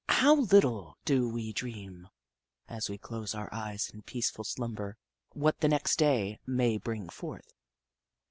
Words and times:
How 0.09 0.35
httle 0.37 0.95
do 1.05 1.29
we 1.29 1.53
dream, 1.53 2.07
as 2.67 2.89
we 2.89 2.97
close 2.97 3.35
our 3.35 3.53
eyes 3.53 3.87
in 3.93 4.01
peaceful 4.01 4.43
slumber, 4.43 4.97
what 5.33 5.59
the 5.59 5.67
next 5.69 5.97
day 5.97 6.39
may 6.47 6.79
bring 6.79 7.07
forth! 7.07 7.53